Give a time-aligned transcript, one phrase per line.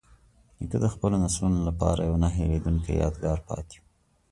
[0.57, 3.89] نیکه د خپلو نسلونو لپاره یوه نه هیریدونکې یادګار پاتې کوي.